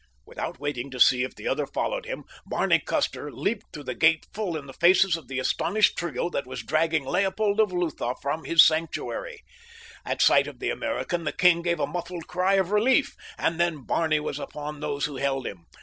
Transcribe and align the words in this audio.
Without 0.25 0.57
waiting 0.59 0.89
to 0.89 0.99
see 0.99 1.21
if 1.21 1.35
the 1.35 1.47
other 1.47 1.67
followed 1.67 2.07
him, 2.07 2.23
Barney 2.43 2.79
Custer 2.79 3.31
leaped 3.31 3.67
through 3.71 3.83
the 3.83 3.93
gate 3.93 4.25
full 4.33 4.57
in 4.57 4.65
the 4.65 4.73
faces 4.73 5.15
of 5.15 5.27
the 5.27 5.37
astonished 5.37 5.95
trio 5.95 6.27
that 6.31 6.47
was 6.47 6.63
dragging 6.63 7.05
Leopold 7.05 7.59
of 7.59 7.71
Lutha 7.71 8.15
from 8.19 8.43
his 8.43 8.65
sanctuary. 8.65 9.43
At 10.03 10.19
sight 10.19 10.47
of 10.47 10.57
the 10.57 10.71
American 10.71 11.23
the 11.23 11.31
king 11.31 11.61
gave 11.61 11.79
a 11.79 11.85
muffled 11.85 12.25
cry 12.25 12.55
of 12.55 12.71
relief, 12.71 13.15
and 13.37 13.59
then 13.59 13.83
Barney 13.85 14.19
was 14.19 14.39
upon 14.39 14.79
those 14.79 15.05
who 15.05 15.17
held 15.17 15.45
him. 15.45 15.67